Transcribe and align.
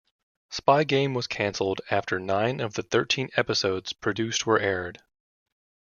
"Spy 0.49 0.83
Game" 0.83 1.13
was 1.13 1.27
canceled 1.27 1.81
after 1.91 2.19
nine 2.19 2.59
of 2.59 2.73
the 2.73 2.81
thirteen 2.81 3.29
episodes 3.35 3.93
produced 3.93 4.47
were 4.47 4.57
aired. 4.57 4.97